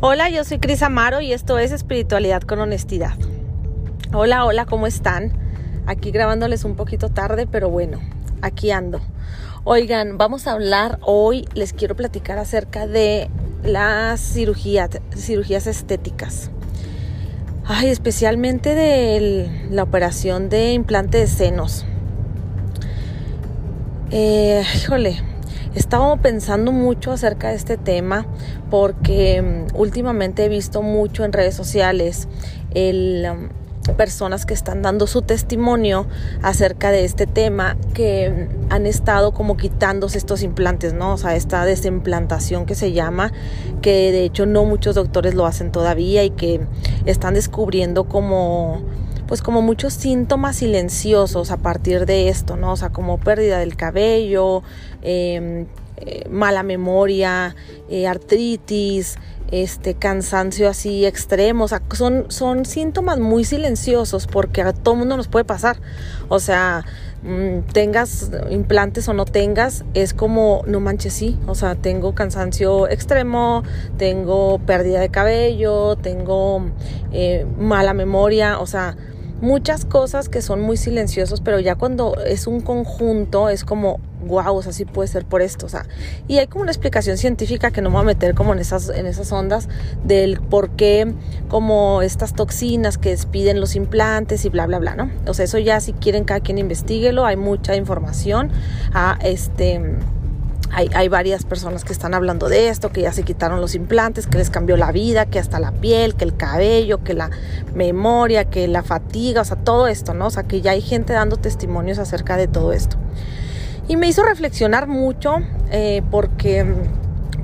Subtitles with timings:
[0.00, 3.14] Hola, yo soy Cris Amaro y esto es Espiritualidad con Honestidad.
[4.12, 5.32] Hola, hola, ¿cómo están?
[5.86, 7.98] Aquí grabándoles un poquito tarde, pero bueno,
[8.40, 9.00] aquí ando.
[9.64, 13.28] Oigan, vamos a hablar hoy, les quiero platicar acerca de
[13.64, 16.52] las cirugías, cirugías estéticas.
[17.64, 21.84] Ay, especialmente de la operación de implante de senos.
[24.12, 25.20] Eh, híjole,
[25.74, 28.26] estaba pensando mucho acerca de este tema
[28.70, 32.28] porque mm, últimamente he visto mucho en redes sociales
[32.74, 36.06] el, mm, personas que están dando su testimonio
[36.42, 41.14] acerca de este tema que mm, han estado como quitándose estos implantes, ¿no?
[41.14, 43.32] O sea, esta desimplantación que se llama,
[43.82, 46.60] que de hecho no muchos doctores lo hacen todavía y que
[47.06, 48.82] están descubriendo como
[49.28, 52.72] pues como muchos síntomas silenciosos a partir de esto, ¿no?
[52.72, 54.62] O sea, como pérdida del cabello,
[55.02, 55.66] em,
[55.98, 57.54] eh, mala memoria,
[57.90, 59.16] eh, artritis,
[59.50, 65.16] este cansancio así extremo, o sea, son, son síntomas muy silenciosos porque a todo mundo
[65.16, 65.78] nos puede pasar.
[66.28, 66.84] O sea,
[67.22, 72.88] mm, tengas implantes o no tengas, es como, no manches, sí, o sea, tengo cansancio
[72.88, 73.62] extremo,
[73.96, 76.62] tengo pérdida de cabello, tengo
[77.12, 78.96] eh, mala memoria, o sea,
[79.40, 84.56] muchas cosas que son muy silenciosos, pero ya cuando es un conjunto es como, wow,
[84.56, 85.86] o sea, sí puede ser por esto, o sea,
[86.26, 88.88] y hay como una explicación científica que no me voy a meter como en esas,
[88.88, 89.68] en esas ondas
[90.04, 91.14] del por qué,
[91.48, 95.10] como estas toxinas que despiden los implantes y bla, bla, bla, ¿no?
[95.26, 98.50] O sea, eso ya si quieren cada quien investiguelo, hay mucha información
[98.92, 99.80] a este
[100.70, 104.38] hay, varias personas que están hablando de esto, que ya se quitaron los implantes, que
[104.38, 107.30] les cambió la vida, que hasta la piel, que el cabello, que la
[107.74, 110.26] memoria, que la fatiga, o sea, todo esto, ¿no?
[110.26, 112.96] O sea, que ya hay gente dando testimonios acerca de todo esto.
[113.88, 115.36] Y me hizo reflexionar mucho
[115.70, 116.66] eh, porque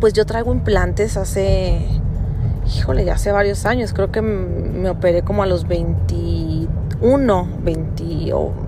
[0.01, 1.87] pues yo traigo implantes hace,
[2.77, 8.64] híjole, ya hace varios años, creo que me operé como a los 21, 20 o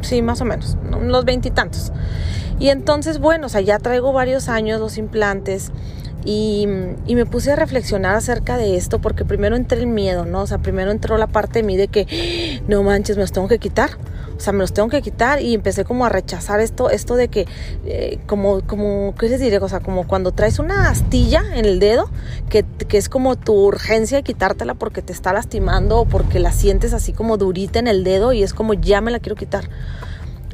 [0.00, 1.92] sí, más o menos, los veintitantos.
[2.58, 5.70] Y entonces, bueno, o sea, ya traigo varios años los implantes
[6.24, 6.66] y,
[7.06, 10.42] y, me puse a reflexionar acerca de esto porque primero entré el miedo, ¿no?
[10.42, 13.46] O sea, primero entró la parte de mí de que, no manches, me los tengo
[13.48, 13.90] que quitar.
[14.38, 17.26] O sea, me los tengo que quitar y empecé como a rechazar esto, esto de
[17.26, 17.46] que,
[17.84, 19.58] eh, como, como, ¿qué les diré?
[19.58, 22.08] O sea, como cuando traes una astilla en el dedo,
[22.48, 26.52] que, que es como tu urgencia de quitártela porque te está lastimando o porque la
[26.52, 29.68] sientes así como durita en el dedo y es como, ya me la quiero quitar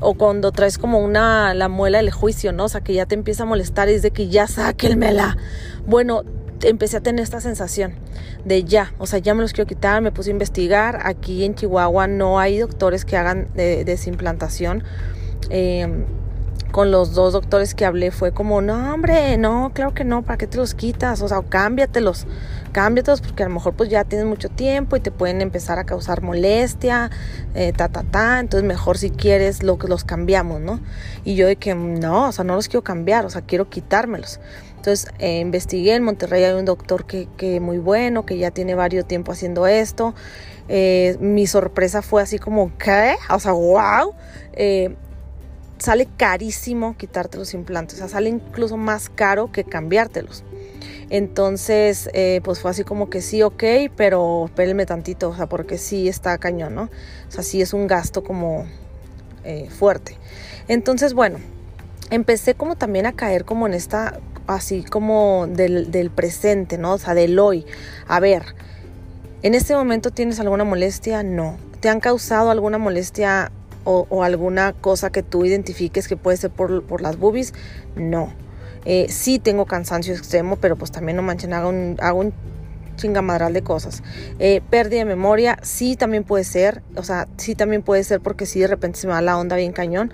[0.00, 2.64] o cuando traes como una la muela del juicio, ¿no?
[2.64, 5.36] O sea, que ya te empieza a molestar y es de que ya sáquenmela.
[5.86, 6.24] Bueno,
[6.64, 7.94] empecé a tener esta sensación
[8.44, 11.00] de ya, o sea, ya me los quiero quitar, me puse a investigar.
[11.04, 14.84] Aquí en Chihuahua no hay doctores que hagan desimplantación.
[15.50, 16.04] Eh,
[16.74, 20.38] con los dos doctores que hablé fue como, no, hombre, no, claro que no, ¿para
[20.38, 21.22] qué te los quitas?
[21.22, 22.26] O sea, cámbiatelos,
[22.72, 25.84] cámbiatelos porque a lo mejor pues ya tienes mucho tiempo y te pueden empezar a
[25.84, 27.12] causar molestia,
[27.54, 30.80] eh, ta, ta, ta, entonces mejor si quieres lo los cambiamos, ¿no?
[31.22, 34.40] Y yo de que no, o sea, no los quiero cambiar, o sea, quiero quitármelos.
[34.84, 38.74] Entonces eh, investigué, en Monterrey hay un doctor que, que muy bueno, que ya tiene
[38.74, 40.14] varios tiempo haciendo esto.
[40.68, 43.14] Eh, mi sorpresa fue así como, ¿qué?
[43.30, 44.12] O sea, wow.
[44.52, 44.94] Eh,
[45.78, 50.44] sale carísimo quitarte los implantes, o sea, sale incluso más caro que cambiártelos.
[51.08, 52.10] Entonces,
[52.42, 53.64] pues fue así como que sí, ok,
[53.96, 56.82] pero espérenme tantito, o sea, porque sí está cañón, ¿no?
[57.28, 58.66] O sea, sí es un gasto como
[59.70, 60.18] fuerte.
[60.68, 61.38] Entonces, bueno,
[62.10, 66.94] empecé como también a caer como en esta, así como del, del presente, ¿no?
[66.94, 67.66] O sea, del hoy.
[68.06, 68.44] A ver,
[69.42, 71.22] ¿en este momento tienes alguna molestia?
[71.22, 71.56] No.
[71.80, 73.50] ¿Te han causado alguna molestia
[73.84, 77.54] o, alguna cosa que tú identifiques que puede ser por, las boobies,
[77.96, 78.32] no.
[78.84, 82.34] Eh, sí tengo cansancio extremo, pero pues también no manchen, hago un, hago un
[82.96, 84.02] chingamadral de cosas.
[84.38, 88.46] Eh, pérdida de memoria, sí también puede ser, o sea, sí también puede ser porque
[88.46, 90.12] sí de repente se me va la onda bien cañón,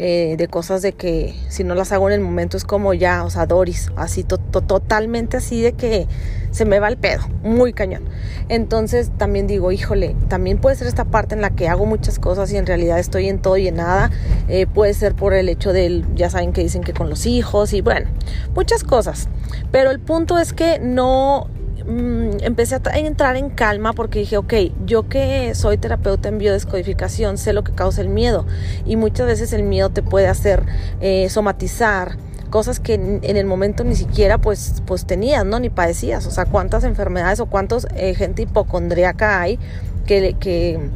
[0.00, 3.24] eh, de cosas de que si no las hago en el momento es como ya,
[3.24, 6.06] o sea, Doris, así totalmente así de que
[6.52, 8.04] se me va el pedo, muy cañón.
[8.48, 12.52] Entonces también digo, híjole, también puede ser esta parte en la que hago muchas cosas
[12.52, 14.12] y en realidad estoy en todo y en nada.
[14.46, 17.72] Eh, puede ser por el hecho del, ya saben que dicen que con los hijos
[17.72, 18.08] y bueno,
[18.54, 19.28] muchas cosas.
[19.72, 21.48] Pero el punto es que no
[21.88, 24.52] Mm, empecé a entrar en calma porque dije, ok,
[24.84, 28.44] yo que soy terapeuta en biodescodificación sé lo que causa el miedo
[28.84, 30.64] y muchas veces el miedo te puede hacer
[31.00, 32.18] eh, somatizar
[32.50, 35.60] cosas que en, el momento ni siquiera pues, pues tenías, ¿no?
[35.60, 39.58] Ni padecías, o sea, cuántas enfermedades o cuántos eh, gente hipocondríaca hay
[40.06, 40.90] que, que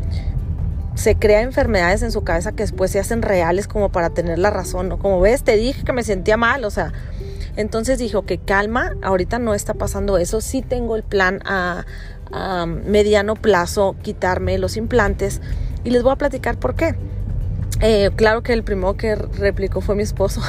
[0.94, 4.50] se crea enfermedades en su cabeza que después se hacen reales como para tener la
[4.50, 4.98] razón, ¿no?
[4.98, 6.92] Como ves, te dije que me sentía mal, o sea,
[7.56, 11.84] entonces dijo que calma, ahorita no está pasando eso, sí tengo el plan a,
[12.86, 15.42] mediano plazo quitarme los implantes
[15.84, 16.94] y les voy a platicar por qué.
[17.82, 20.40] Eh, claro que el primero que replicó fue mi esposo.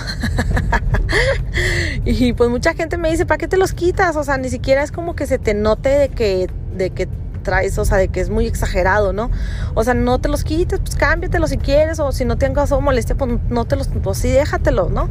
[2.05, 4.15] y pues mucha gente me dice, ¿para qué te los quitas?
[4.15, 7.09] O sea, ni siquiera es como que se te note de que, de que
[7.43, 9.29] traes, o sea, de que es muy exagerado, ¿no?
[9.75, 12.53] O sea, no te los quites, pues cámbiatelos si quieres, o si no te han
[12.53, 15.09] causado molestia, pues no te los, pues sí, déjatelos, ¿no?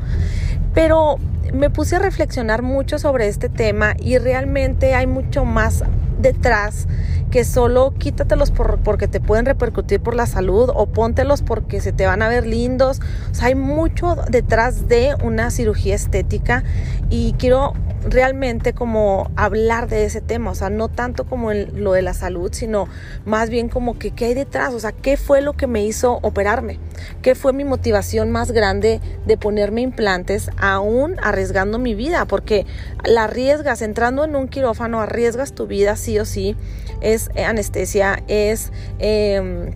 [0.74, 1.18] Pero
[1.52, 5.84] me puse a reflexionar mucho sobre este tema y realmente hay mucho más
[6.20, 6.86] detrás
[7.30, 11.92] que solo quítatelos por, porque te pueden repercutir por la salud o póntelos porque se
[11.92, 13.00] te van a ver lindos.
[13.30, 16.62] O sea, hay mucho detrás de una cirugía estética
[17.10, 17.72] y quiero
[18.04, 22.50] realmente como hablar de ese tema, o sea, no tanto como lo de la salud,
[22.52, 22.88] sino
[23.24, 26.18] más bien como que qué hay detrás, o sea, qué fue lo que me hizo
[26.22, 26.78] operarme,
[27.22, 32.66] qué fue mi motivación más grande de ponerme implantes aún arriesgando mi vida, porque
[33.04, 36.56] la arriesgas, entrando en un quirófano, arriesgas tu vida sí o sí,
[37.00, 38.72] es anestesia, es...
[38.98, 39.74] Eh,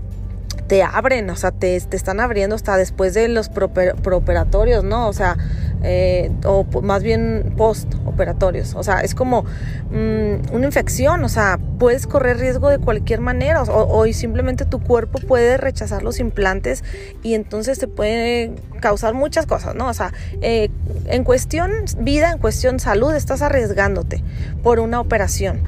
[0.67, 5.09] te abren, o sea, te, te, están abriendo hasta después de los prooperatorios, ¿no?
[5.09, 5.37] O sea,
[5.89, 8.75] eh, o más bien post-operatorios.
[8.75, 9.45] O sea, es como
[9.91, 14.81] mm, una infección, o sea, puedes correr riesgo de cualquier manera, o, o, simplemente tu
[14.81, 16.83] cuerpo puede rechazar los implantes
[17.23, 19.89] y entonces te puede causar muchas cosas, ¿no?
[19.89, 20.71] O sea, eh,
[21.07, 24.25] en cuestión vida, en cuestión salud, estás arriesgándote
[24.63, 25.61] por una operación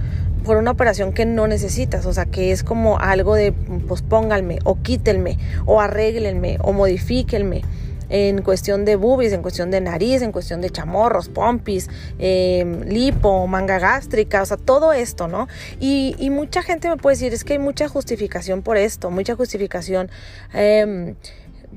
[0.45, 3.53] por una operación que no necesitas, o sea, que es como algo de
[3.87, 5.37] pues pónganme o quítenme
[5.67, 7.63] o arréglenme o modifíquenme
[8.09, 11.89] en cuestión de boobies, en cuestión de nariz, en cuestión de chamorros, pompis,
[12.19, 15.49] em, lipo, manga gástrica, o sea, todo esto, ¿no?
[15.81, 19.35] Y, y, mucha gente me puede decir, es que hay mucha justificación por esto, mucha
[19.35, 20.11] justificación.
[20.55, 21.15] Eh,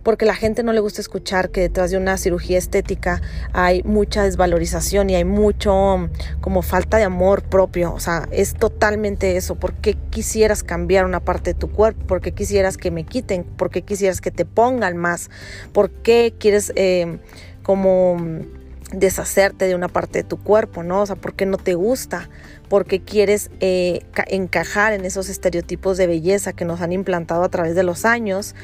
[0.04, 3.22] porque la gente no le gusta escuchar que detrás de una cirugía estética
[3.54, 6.10] hay mucha desvalorización y hay mucho
[6.40, 7.94] como falta de amor propio.
[7.94, 9.56] O sea, es totalmente eso.
[9.56, 12.06] ¿Por qué quisieras cambiar una parte de tu cuerpo?
[12.08, 13.44] ¿Por qué quisieras que me quiten?
[13.44, 15.30] ¿Por qué quisieras que te pongan más?
[15.72, 17.20] ¿Por qué quieres eh,
[17.64, 18.18] como
[18.92, 21.02] deshacerte de una parte de tu cuerpo, ¿no?
[21.02, 22.30] O sea, ¿por qué no te gusta?
[22.68, 27.50] ¿Por qué quieres eh, encajar en esos estereotipos de belleza que nos han implantado a
[27.50, 28.56] través de los años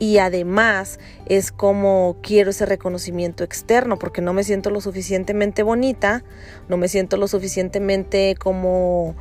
[0.00, 6.24] y además es como quiero ese reconocimiento externo porque no me siento lo suficientemente bonita,
[6.68, 9.14] no me siento lo suficientemente como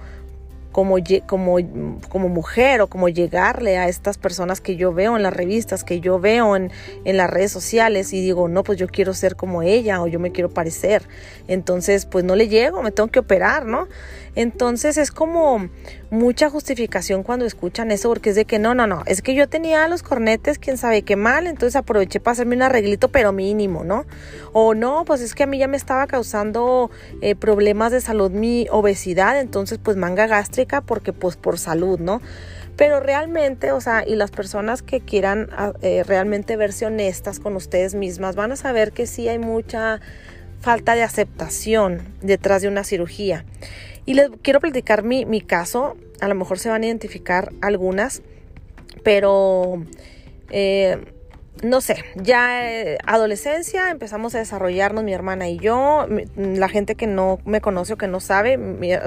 [0.72, 1.58] como, como,
[2.10, 6.00] como mujer o como llegarle a estas personas que yo veo en las revistas, que
[6.00, 6.72] yo veo en,
[7.06, 10.20] en, las redes sociales y digo, no, pues yo quiero ser como ella o yo
[10.20, 11.04] me quiero parecer.
[11.48, 13.88] Entonces, pues no le llego, me tengo que operar, ¿no?
[14.36, 15.70] Entonces es como
[16.12, 19.48] mucha justificación cuando escuchan eso porque es de que no, no, no, es que yo
[19.48, 23.84] tenía los cornetes, quién sabe qué mal, entonces aproveché para hacerme un arreglito pero mínimo,
[23.84, 24.06] ¿no?
[24.52, 26.90] O no, pues es que a mí ya me estaba causando
[27.22, 32.22] eh, problemas de salud mi obesidad, entonces pues manga gástrica porque pues por salud, ¿no?
[32.76, 37.56] Pero realmente, o sea, y las personas que quieran ah, eh, realmente verse honestas con
[37.56, 40.00] ustedes mismas van a saber que sí hay mucha
[40.62, 43.46] falta de aceptación detrás de una cirugía.
[44.10, 48.24] Y les quiero platicar mi, mi caso, a lo mejor se van a identificar algunas,
[49.04, 49.86] pero
[50.50, 50.98] eh,
[51.63, 56.07] no sé, ya eh, adolescencia empezamos a desarrollarnos mi hermana y yo.
[56.35, 58.57] la gente que no me conoce o que no sabe,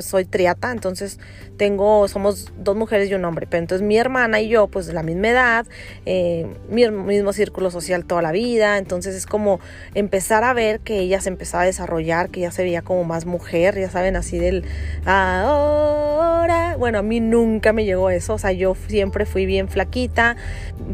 [0.01, 1.19] soy triata, entonces
[1.57, 3.47] tengo, somos dos mujeres y un hombre.
[3.49, 5.67] Pero entonces mi hermana y yo, pues de la misma edad,
[6.05, 8.79] eh, mi mismo círculo social toda la vida.
[8.79, 9.61] Entonces es como
[9.95, 13.25] empezar a ver que ella se empezaba a desarrollar, que ya se veía como más
[13.25, 14.65] mujer, ya saben, así del
[15.07, 16.77] ahora.
[16.77, 20.37] Bueno, a mí nunca me llegó eso, o sea, yo siempre fui bien flaquita,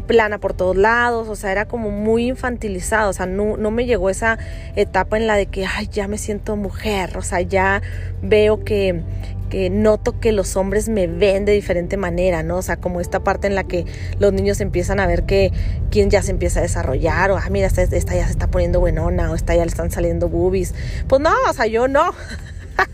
[0.07, 3.85] plana por todos lados, o sea, era como muy infantilizado, o sea, no, no me
[3.85, 4.37] llegó esa
[4.75, 7.81] etapa en la de que, ay, ya me siento mujer, o sea, ya
[8.21, 9.01] veo que,
[9.49, 12.57] que noto que los hombres me ven de diferente manera, ¿no?
[12.57, 13.85] O sea, como esta parte en la que
[14.19, 15.51] los niños empiezan a ver que
[15.89, 18.79] quien ya se empieza a desarrollar, o, ah, mira, esta, esta ya se está poniendo
[18.79, 20.75] buenona, o esta ya le están saliendo boobies.
[21.07, 22.13] Pues no, o sea, yo no.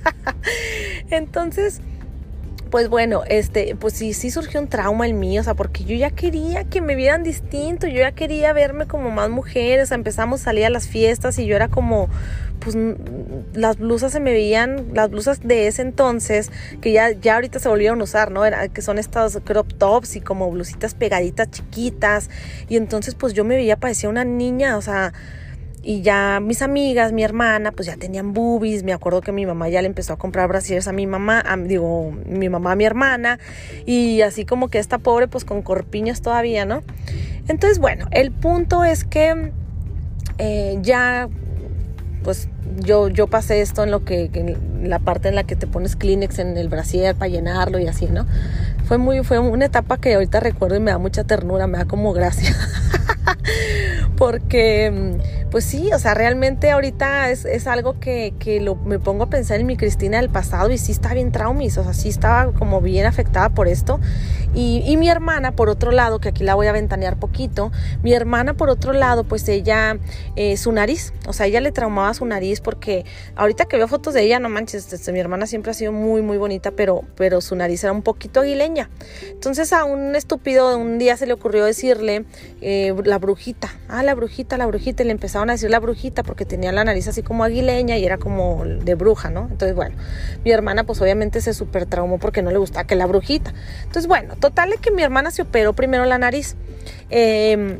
[1.10, 1.82] Entonces,
[2.75, 5.96] pues bueno, este, pues sí, sí surgió un trauma en mí, o sea, porque yo
[5.96, 9.96] ya quería que me vieran distinto, yo ya quería verme como más mujer, o sea,
[9.96, 12.10] empezamos a salir a las fiestas y yo era como,
[12.60, 12.75] pues
[13.53, 16.51] las blusas se me veían, las blusas de ese entonces,
[16.82, 18.44] que ya, ya ahorita se volvieron a usar, ¿no?
[18.44, 22.29] Era, que son estas crop tops y como blusitas pegaditas chiquitas,
[22.67, 25.13] y entonces pues yo me veía, parecía una niña, o sea,
[25.88, 28.82] y ya mis amigas, mi hermana, pues ya tenían boobies.
[28.82, 32.12] Me acuerdo que mi mamá ya le empezó a comprar brasieres a mi mamá, digo,
[32.25, 33.38] mi mamá a mi hermana.
[33.86, 36.82] Y así como que esta pobre, pues con corpiños todavía, ¿no?
[37.48, 39.51] Entonces, bueno, el punto es que
[40.39, 41.30] eh, ya,
[42.24, 42.50] pues
[42.80, 45.96] yo, yo pasé esto en lo que, en la parte en la que te pones
[45.96, 48.25] Kleenex en el brasier para llenarlo y así, ¿no?
[48.86, 51.86] Fue muy, fue una etapa que ahorita recuerdo y me da mucha ternura, me da
[51.86, 52.56] como gracia.
[54.18, 55.20] porque
[55.56, 59.66] pues sí, o sea, realmente ahorita es, algo que, lo, me pongo a pensar en
[59.66, 63.06] mi Cristina del pasado y sí está bien traumis, o sea, sí estaba como bien
[63.06, 64.02] afectada por esto.
[64.56, 68.54] Y, mi hermana, por otro lado, que aquí la voy a ventanear poquito, mi hermana,
[68.54, 70.00] por otro lado, pues ella,
[70.38, 73.04] eh, su nariz, o sea, ella le traumaba su nariz porque
[73.36, 76.22] ahorita que veo fotos de ella, no manches, este, mi hermana siempre ha sido muy,
[76.22, 78.90] muy bonita, pero, pero su nariz era un poquito aguileña.
[79.30, 82.26] Entonces a un estúpido un día se le ocurrió decirle
[82.62, 86.24] eh, la brujita, ah, la brujita, la brujita, y le empezaron a decir la brujita
[86.24, 89.50] porque tenía la nariz así como aguileña y era como de bruja, ¿no?
[89.52, 89.98] Entonces, bueno,
[90.46, 93.54] mi hermana pues obviamente se super traumó porque no le gustaba que la brujita.
[93.84, 96.56] Entonces, bueno, total es que mi hermana se operó primero la nariz.
[97.10, 97.78] Em,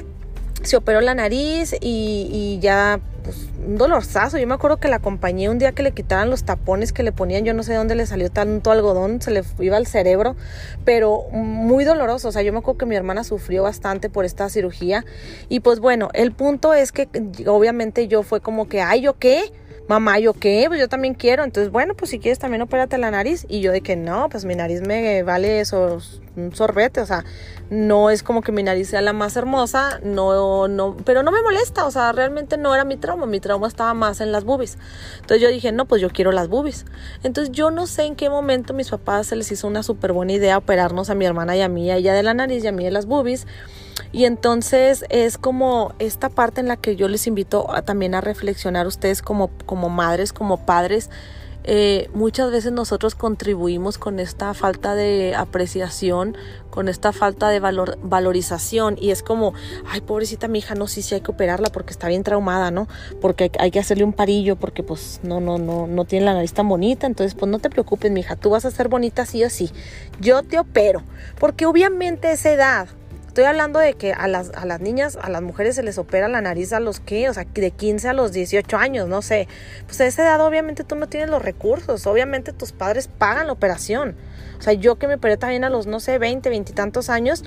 [0.64, 4.40] se operó la nariz y, ya pues, un dolorzazo.
[4.40, 7.12] Yo me acuerdo que la acompañé un día que le quitaran los tapones que le
[7.12, 10.36] ponían, yo no sé de dónde le salió tanto algodón, se le iba al cerebro,
[10.86, 12.30] pero muy doloroso.
[12.30, 15.06] O sea, yo me acuerdo que mi hermana sufrió bastante por esta cirugía.
[15.50, 17.08] Y pues bueno, el punto es que
[17.46, 19.52] obviamente yo fue como que, ay, ¿yo qué?
[19.88, 20.66] Mamá, ¿yo qué?
[20.68, 21.44] Pues yo también quiero.
[21.44, 23.46] Entonces, bueno, pues si quieres también opérate la nariz.
[23.50, 26.00] Y yo de que no, pues mi nariz me vale eso,
[26.36, 27.02] un sorbete.
[27.02, 27.24] O sea,
[27.70, 31.42] no es como que mi nariz sea la más hermosa, no, no, pero no me
[31.42, 31.86] molesta.
[31.86, 33.26] O sea, realmente no era mi trauma.
[33.26, 34.78] Mi trauma estaba más en las boobies.
[35.16, 36.86] Entonces yo dije, no, pues yo quiero las boobies.
[37.24, 40.34] Entonces yo no sé en qué momento mis papás se les hizo una súper buena
[40.34, 42.72] idea operarnos a mi hermana y a mí, a ella de la nariz y a
[42.72, 43.48] mí de las boobies.
[44.12, 48.88] Y entonces es como esta parte en la que yo les invito también a reflexionar
[48.88, 51.10] ustedes como, como madres, como padres.
[51.68, 56.38] Eh, muchas veces nosotros contribuimos con esta falta de apreciación,
[56.70, 59.56] con esta falta de valor, valorización y es como,
[59.88, 62.88] ay, pobrecita mi hija, no, sí, sí hay que operarla porque está bien traumada, ¿no?
[63.20, 66.54] Porque hay, que hacerle un parillo porque pues no, no, no, no tiene la nariz
[66.54, 69.44] tan bonita, entonces pues no te preocupes, mi hija, tú vas a ser bonita sí
[69.44, 69.72] o sí,
[70.20, 71.02] yo te opero,
[71.40, 72.90] porque obviamente esa edad,
[73.36, 76.30] Estoy hablando de que a las, a las niñas, a las mujeres se les opera
[76.30, 79.50] la nariz a los que, o sea, de 15 a los 18 años, no sé.
[79.88, 83.52] Pues a esa edad obviamente tú no tienes los recursos, obviamente tus padres pagan la
[83.52, 84.16] operación.
[84.58, 87.10] O sea, yo que me operé también a los, no sé, 20, 20 y tantos
[87.10, 87.44] años,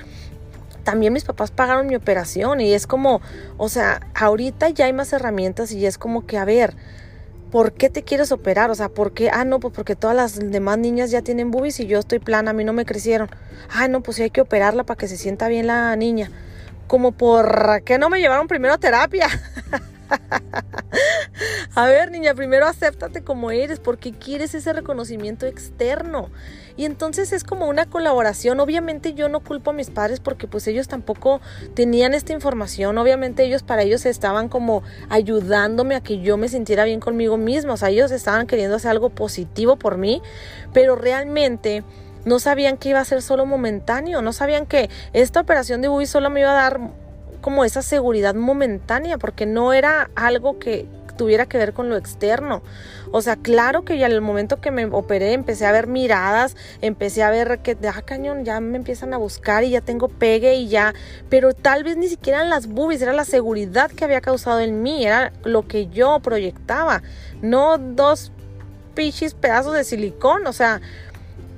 [0.84, 3.22] también mis papás pagaron mi operación y es como,
[3.56, 6.74] o sea, ahorita ya hay más herramientas y es como que, a ver,
[7.50, 8.70] ¿por qué te quieres operar?
[8.70, 9.30] O sea, ¿por qué?
[9.30, 12.50] Ah, no, pues porque todas las demás niñas ya tienen boobies y yo estoy plana,
[12.50, 13.28] a mí no me crecieron.
[13.70, 16.30] Ah, no, pues sí hay que operarla para que se sienta bien la niña.
[16.86, 19.28] Como por qué no me llevaron primero a terapia.
[21.74, 26.30] a ver, niña, primero acéptate como eres, porque quieres ese reconocimiento externo.
[26.76, 28.60] Y entonces es como una colaboración.
[28.60, 31.40] Obviamente yo no culpo a mis padres porque pues ellos tampoco
[31.74, 32.98] tenían esta información.
[32.98, 37.72] Obviamente ellos para ellos estaban como ayudándome a que yo me sintiera bien conmigo misma.
[37.72, 40.22] O sea, ellos estaban queriendo hacer algo positivo por mí,
[40.72, 41.82] pero realmente
[42.24, 44.22] no sabían que iba a ser solo momentáneo.
[44.22, 46.80] No sabían que esta operación de Bui solo me iba a dar
[47.40, 50.86] como esa seguridad momentánea, porque no era algo que
[51.18, 52.62] tuviera que ver con lo externo.
[53.10, 56.56] O sea, claro que ya en el momento que me operé empecé a ver miradas,
[56.80, 60.54] empecé a ver que, ah, cañón, ya me empiezan a buscar y ya tengo pegue
[60.54, 60.94] y ya,
[61.28, 64.82] pero tal vez ni siquiera eran las boobies, era la seguridad que había causado en
[64.82, 67.02] mí, era lo que yo proyectaba,
[67.42, 68.32] no dos
[68.94, 70.80] pichis pedazos de silicón, o sea,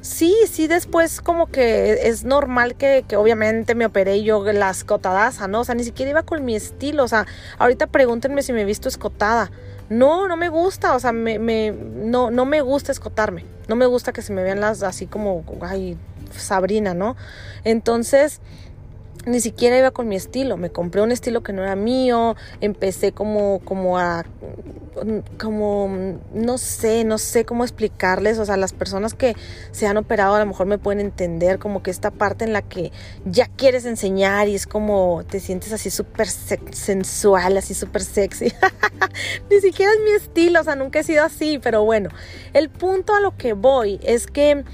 [0.00, 5.49] sí, sí, después como que es normal que, que obviamente me operé yo la escotadaza,
[5.49, 5.61] ¿no?
[5.61, 7.26] O sea, ni siquiera iba con mi estilo, o sea,
[7.59, 9.50] ahorita pregúntenme si me he visto escotada.
[9.88, 13.87] No, no me gusta, o sea, me, me, no, no me gusta escotarme, no me
[13.87, 15.99] gusta que se me vean las así como, ay,
[16.30, 17.16] Sabrina, ¿no?
[17.64, 18.40] Entonces,
[19.27, 23.12] ni siquiera iba con mi estilo, me compré un estilo que no era mío, empecé
[23.12, 24.25] como, como a,
[25.39, 29.35] como, no sé, no sé cómo explicarles, o sea, las personas que
[29.73, 32.62] se han operado a lo mejor me pueden entender como que esta parte en la
[32.62, 32.93] que
[33.25, 38.53] ya quieres enseñar y es como te sientes así súper sensual, así súper sexy,
[39.50, 42.11] ni siquiera es mi estilo, o sea, nunca he sido así, pero bueno,
[42.53, 44.65] el punto a lo que voy es que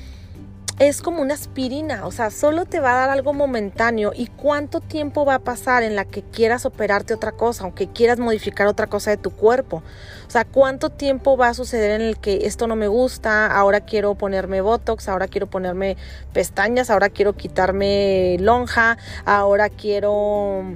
[0.78, 4.80] es como una aspirina, o sea, solo te va a dar algo momentáneo y cuánto
[4.80, 8.86] tiempo va a pasar en la que quieras operarte otra cosa, aunque quieras modificar otra
[8.86, 9.82] cosa de tu cuerpo.
[10.26, 13.80] O sea, cuánto tiempo va a suceder en el que esto no me gusta, ahora
[13.80, 15.96] quiero ponerme botox, ahora quiero ponerme
[16.34, 20.74] pestañas, ahora quiero quitarme lonja, ahora quiero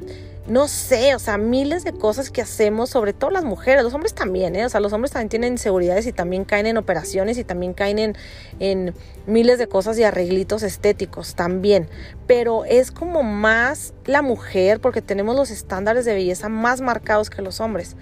[0.50, 4.14] no sé, o sea, miles de cosas que hacemos, sobre todo las mujeres, los hombres
[4.14, 4.66] también, ¿eh?
[4.66, 8.00] O sea, los hombres también tienen inseguridades y también caen en operaciones y también caen
[8.00, 8.16] en,
[8.59, 8.92] en
[9.26, 11.88] miles de cosas y arreglitos estéticos también.
[12.26, 17.42] Pero es como más la mujer porque tenemos los estándares de belleza más marcados que
[17.42, 17.95] los hombres.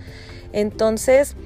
[0.54, 1.36] Entonces,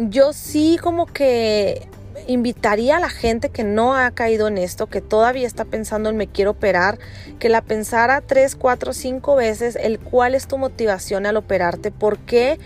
[0.00, 1.88] yo sí como que
[2.26, 6.16] invitaría a la gente que no ha caído en esto, que todavía está pensando en
[6.16, 6.98] me quiero operar,
[7.38, 12.18] que la pensara tres, cuatro, cinco veces el cuál es tu motivación al operarte, por
[12.18, 12.58] qué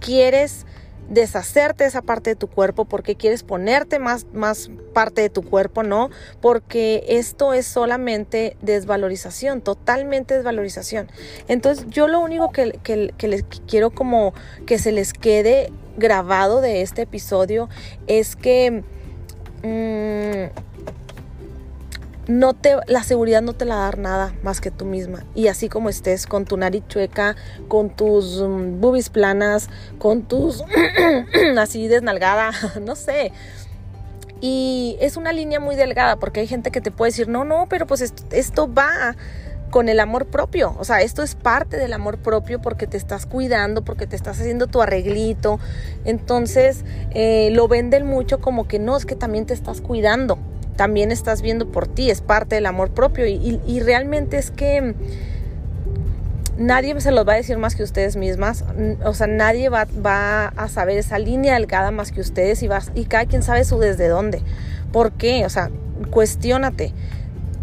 [0.00, 0.66] quieres
[1.08, 5.82] deshacerte esa parte de tu cuerpo, porque quieres ponerte más, más parte de tu cuerpo,
[5.82, 6.10] ¿no?
[6.40, 11.10] Porque esto es solamente desvalorización, totalmente desvalorización.
[11.48, 14.34] Entonces yo lo único que, que les quiero como
[14.66, 17.68] que se les quede grabado de este episodio
[18.06, 18.84] es que
[19.62, 20.50] Mm,
[22.28, 25.24] no te, la seguridad no te la da nada más que tú misma.
[25.34, 27.36] Y así como estés, con tu nariz chueca,
[27.68, 28.80] con tus um,
[29.12, 30.62] planas, con tus
[31.58, 33.32] así desnalgada, no sé.
[34.40, 37.66] Y es una línea muy delgada porque hay gente que te puede decir, no, no,
[37.68, 39.16] pero pues esto va
[39.70, 40.74] con el amor propio.
[40.78, 44.40] O sea, esto es parte del amor propio porque te estás cuidando, porque te estás
[44.40, 45.58] haciendo tu arreglito.
[46.04, 50.38] Entonces, eh, lo venden mucho como que no, es que también te estás cuidando,
[50.76, 53.26] también estás viendo por ti, es parte del amor propio.
[53.26, 54.94] Y, realmente es que
[56.56, 58.64] nadie se los va a decir más que ustedes mismas.
[59.04, 63.26] O sea, nadie va, a saber esa línea delgada más que ustedes y, y cada
[63.26, 64.42] quien sabe su desde dónde.
[64.92, 65.44] ¿Por qué?
[65.44, 65.70] O sea,
[66.10, 66.92] cuestiónate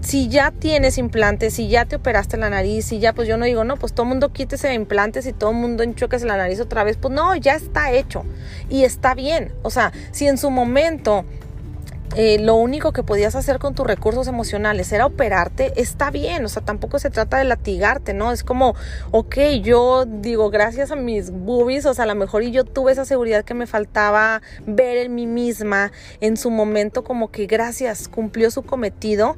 [0.05, 3.45] si ya tienes implantes, si ya te operaste la nariz, si ya, pues yo no
[3.45, 6.59] digo, no, pues todo el mundo quítese implantes y todo el mundo enchoquese la nariz
[6.59, 8.23] otra vez, pues no, ya está hecho
[8.69, 9.51] y está bien.
[9.63, 11.25] O sea, si en su momento
[12.15, 16.49] eh, lo único que podías hacer con tus recursos emocionales era operarte, está bien, o
[16.49, 18.31] sea, tampoco se trata de latigarte, ¿no?
[18.31, 18.75] Es como,
[19.09, 22.91] ok, yo digo, gracias a mis boobies, o sea, a lo mejor y yo tuve
[22.91, 28.07] esa seguridad que me faltaba ver en mí misma en su momento, como que gracias,
[28.07, 29.35] cumplió su cometido,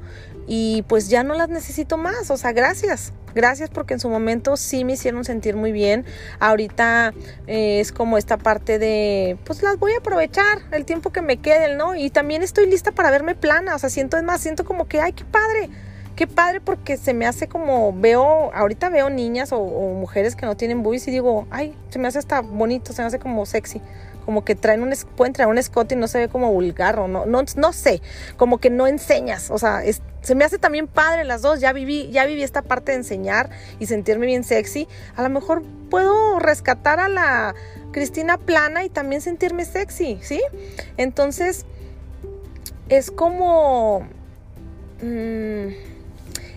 [0.48, 4.56] y pues ya no las necesito más, o sea, gracias, gracias porque en su momento
[4.56, 6.06] sí me hicieron sentir muy bien,
[6.40, 7.14] ahorita
[7.48, 11.38] eh, es como esta parte de, pues las voy a aprovechar el tiempo que me
[11.38, 11.96] quede, ¿no?
[11.96, 15.02] Y también estoy lista para verme plana, o sea, siento, es más, siento como que,
[15.02, 15.70] ay, qué padre,
[16.16, 20.56] qué padre porque se me hace como, veo, ahorita veo niñas o, mujeres que no
[20.56, 23.82] tienen boobies y digo, ay, se me hace hasta bonito, se me hace como sexy
[24.28, 27.08] como que traen un, pueden traer un escote y no se ve como vulgar o
[27.08, 28.02] no, no, no sé,
[28.36, 29.82] como que no enseñas, o sea,
[30.22, 33.50] se me hace también padre las dos, ya viví, ya viví esta parte de enseñar
[33.80, 37.56] y sentirme bien sexy, a lo mejor puedo rescatar a la
[37.94, 40.42] Cristina plana y también sentirme sexy, ¿sí?
[40.98, 41.66] Entonces,
[42.90, 44.06] es como...
[45.02, 45.70] Mmm,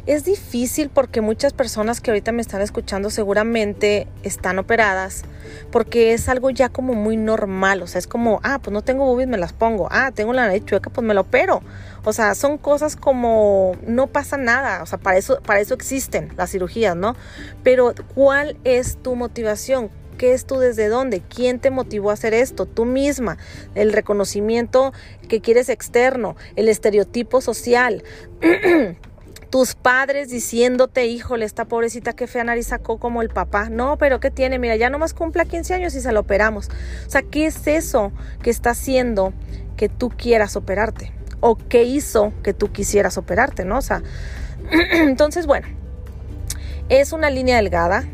[0.07, 5.25] es difícil porque muchas personas que ahorita me están escuchando seguramente están operadas
[5.71, 9.05] porque es algo ya como muy normal, o sea, es como, ah, pues no tengo
[9.05, 11.63] boobies, me las pongo, ah, tengo la nariz chueca, pues me lo opero.
[12.05, 16.33] O sea, son cosas como no pasa nada, o sea, para eso para eso existen
[16.37, 17.15] las cirugías, ¿no?
[17.63, 19.91] Pero ¿cuál es tu motivación?
[20.17, 21.23] ¿Qué es tú desde dónde?
[21.23, 22.67] ¿Quién te motivó a hacer esto?
[22.67, 23.39] Tú misma.
[23.75, 24.93] El reconocimiento
[25.29, 28.03] que quieres externo, el estereotipo social.
[29.51, 33.69] tus padres diciéndote, híjole, esta pobrecita que fea nariz sacó como el papá.
[33.69, 34.59] No, pero ¿qué tiene?
[34.59, 36.69] Mira, ya nomás cumple 15 años y se lo operamos.
[37.07, 39.33] O sea, ¿qué es eso que está haciendo
[39.77, 41.13] que tú quieras operarte?
[41.41, 43.79] ¿O qué hizo que tú quisieras operarte, no?
[43.79, 44.03] O sea,
[44.93, 45.67] entonces, bueno,
[46.89, 48.05] es una línea delgada,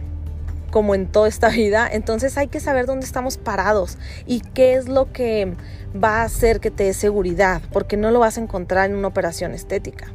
[0.77, 4.91] como en toda esta vida, entonces hay que saber dónde estamos parados y qué es
[4.91, 5.55] lo que
[5.97, 9.09] va a hacer que te dé seguridad, porque no lo vas a encontrar en una
[9.09, 10.13] operación estética.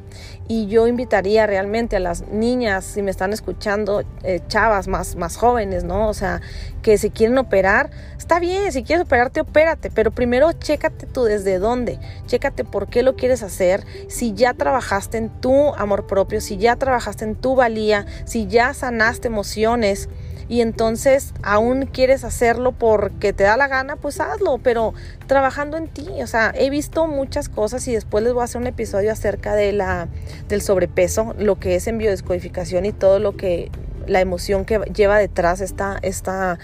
[0.48, 5.36] Y yo invitaría realmente a las niñas, si me están escuchando, eh, chavas más, más
[5.36, 6.10] jóvenes, ¿no?
[6.10, 6.42] O sea,
[6.84, 11.58] que si quieren operar, está bien, si quieres operarte, opérate, pero primero chécate tú desde
[11.58, 11.98] dónde,
[12.28, 16.76] chécate por qué lo quieres hacer, si ya trabajaste en tu amor propio, si ya
[16.76, 20.08] trabajaste en tu valía, si ya sanaste emociones
[20.52, 24.94] y entonces aún quieres hacerlo porque te da la gana, pues hazlo, pero
[25.26, 26.06] trabajando en ti.
[26.22, 29.56] O sea, he visto muchas cosas y después les voy a hacer un episodio acerca
[29.56, 30.10] de la,
[30.50, 33.72] del sobrepeso, lo que es en biodescodificación y todo lo que,
[34.08, 36.60] la emoción que lleva detrás esta, esta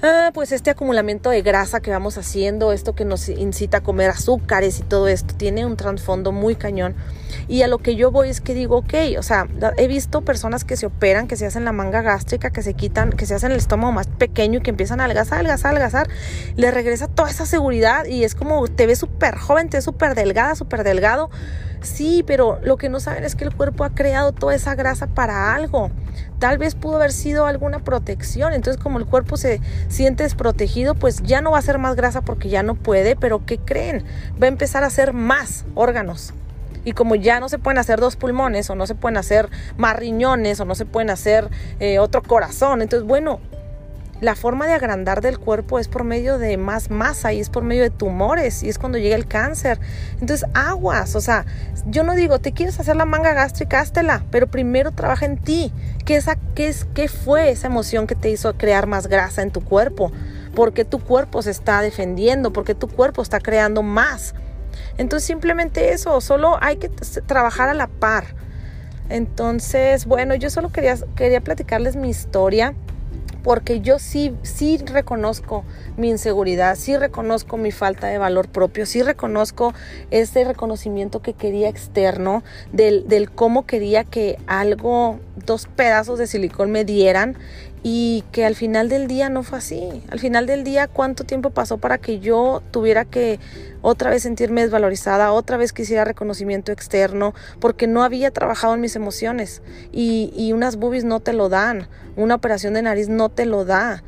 [0.00, 4.10] Ah, pues este acumulamiento de grasa que vamos haciendo, esto que nos incita a comer
[4.10, 6.94] azúcares y todo esto, tiene un trasfondo muy cañón.
[7.48, 10.64] Y a lo que yo voy es que digo, ok, o sea, he visto personas
[10.64, 13.50] que se operan, que se hacen la manga gástrica, que se quitan, que se hacen
[13.50, 16.08] el estómago más pequeño y que empiezan a adelgazar, adelgazar, adelgazar,
[16.54, 20.14] le regresa toda esa seguridad y es como te ves súper joven, te ves súper
[20.14, 21.28] delgada, súper delgado
[21.80, 25.06] Sí, pero lo que no saben es que el cuerpo ha creado toda esa grasa
[25.06, 25.90] para algo.
[26.38, 28.52] Tal vez pudo haber sido alguna protección.
[28.52, 32.22] Entonces, como el cuerpo se siente desprotegido, pues ya no va a ser más grasa
[32.22, 33.16] porque ya no puede.
[33.16, 34.04] Pero ¿qué creen?
[34.40, 36.34] Va a empezar a hacer más órganos.
[36.84, 39.96] Y como ya no se pueden hacer dos pulmones o no se pueden hacer más
[39.96, 43.40] riñones o no se pueden hacer eh, otro corazón, entonces bueno,
[44.20, 47.62] la forma de agrandar del cuerpo es por medio de más masa y es por
[47.62, 49.78] medio de tumores y es cuando llega el cáncer.
[50.20, 51.46] Entonces, aguas, o sea,
[51.86, 55.72] yo no digo, te quieres hacer la manga gástrica, háztela, pero primero trabaja en ti.
[56.04, 59.52] ¿Qué, esa, qué, es, ¿Qué fue esa emoción que te hizo crear más grasa en
[59.52, 60.10] tu cuerpo?
[60.54, 64.34] Porque tu cuerpo se está defendiendo, porque tu cuerpo está creando más.
[64.96, 68.24] Entonces, simplemente eso, solo hay que trabajar a la par.
[69.10, 72.74] Entonces, bueno, yo solo quería, quería platicarles mi historia
[73.42, 75.64] porque yo sí, sí reconozco
[75.96, 79.74] mi inseguridad, sí reconozco mi falta de valor propio, sí reconozco
[80.10, 86.70] ese reconocimiento que quería externo del, del cómo quería que algo, dos pedazos de silicón
[86.70, 87.36] me dieran
[87.82, 90.02] y que al final del día no fue así.
[90.10, 93.38] Al final del día, ¿cuánto tiempo pasó para que yo tuviera que
[93.82, 98.96] otra vez sentirme desvalorizada, otra vez quisiera reconocimiento externo, porque no había trabajado en mis
[98.96, 99.62] emociones?
[99.92, 104.02] Y, unas boobies no te lo dan, una operación de nariz no te lo da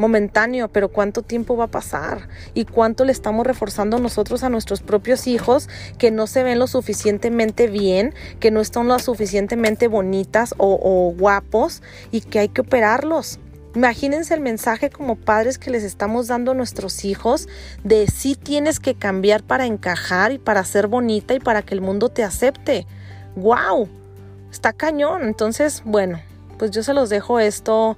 [0.00, 4.80] momentáneo, pero cuánto tiempo va a pasar y cuánto le estamos reforzando nosotros a nuestros
[4.80, 10.54] propios hijos que no se ven lo suficientemente bien, que no están lo suficientemente bonitas
[10.56, 13.38] o, guapos y que hay que operarlos.
[13.74, 17.46] Imagínense el mensaje como padres que les estamos dando a nuestros hijos
[17.84, 21.80] de si tienes que cambiar para encajar y para ser bonita y para que el
[21.80, 22.86] mundo te acepte.
[23.36, 23.88] ¡Wow!
[24.50, 25.22] Está cañón.
[25.22, 26.20] Entonces, bueno,
[26.58, 27.96] pues yo se los dejo esto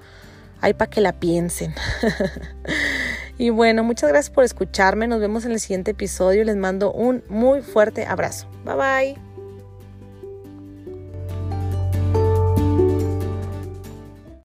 [0.62, 1.74] Ahí para que la piensen.
[3.38, 5.08] y bueno, muchas gracias por escucharme.
[5.08, 6.44] Nos vemos en el siguiente episodio.
[6.44, 8.48] Les mando un muy fuerte abrazo.
[8.64, 9.31] Bye bye.